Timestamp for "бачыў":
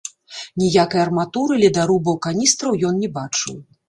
3.19-3.55